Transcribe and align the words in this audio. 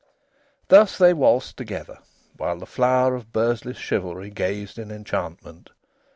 Thus 0.69 0.97
they 0.97 1.13
waltzed 1.13 1.57
together, 1.57 1.99
while 2.35 2.57
the 2.57 2.65
flower 2.65 3.13
of 3.13 3.31
Bursley's 3.31 3.77
chivalry 3.77 4.31
gazed 4.31 4.79
in 4.79 4.89
enchantment. 4.89 5.69